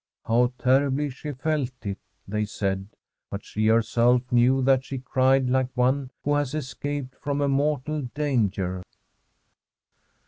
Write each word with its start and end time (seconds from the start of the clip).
'How 0.27 0.51
terribly 0.57 1.11
she 1.11 1.31
felt 1.31 1.85
it!' 1.85 1.99
they 2.27 2.43
said. 2.45 2.87
But 3.29 3.45
she 3.45 3.67
herself 3.67 4.23
knew 4.31 4.63
that 4.63 4.83
she 4.83 4.97
cried 4.97 5.47
like 5.47 5.69
one 5.77 6.09
who 6.23 6.33
has 6.33 6.55
escaped 6.55 7.13
from 7.13 7.39
a 7.39 7.47
mortal 7.47 8.01
danger. 8.15 8.81